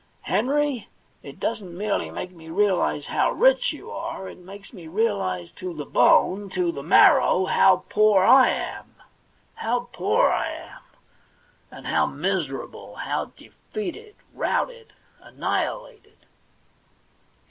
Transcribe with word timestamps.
Henry, 0.23 0.87
it 1.21 1.39
doesn't 1.39 1.77
merely 1.77 2.09
make 2.09 2.31
me 2.31 2.49
realise 2.49 3.05
how 3.05 3.31
rich 3.33 3.71
you 3.71 3.91
are; 3.91 4.27
it 4.27 4.39
makes 4.39 4.73
me 4.73 4.87
realise 4.87 5.51
to 5.51 5.75
the 5.75 5.85
bone, 5.85 6.49
to 6.49 6.71
the 6.71 6.81
marrow, 6.81 7.45
how 7.45 7.83
poor 7.87 8.23
I 8.23 8.49
am— 8.49 8.95
how 9.53 9.89
poor 9.93 10.29
I 10.31 10.49
am— 10.53 10.79
and 11.71 11.85
how 11.85 12.07
miserable, 12.07 12.95
how 12.95 13.25
defeated, 13.25 14.15
routed, 14.33 14.91
annihilated 15.21 16.17